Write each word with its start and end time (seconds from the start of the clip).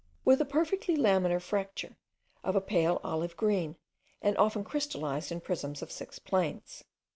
with 0.25 0.41
a 0.41 0.45
perfectly 0.45 0.95
lamellar 0.97 1.39
fracture, 1.39 1.95
of 2.43 2.55
a 2.55 2.59
pale 2.59 2.99
olive 3.03 3.37
green, 3.37 3.75
and 4.19 4.35
often 4.39 4.63
crystallized 4.63 5.31
in 5.31 5.39
prisms 5.39 5.83
of 5.83 5.91
six 5.91 6.17
planes. 6.17 6.83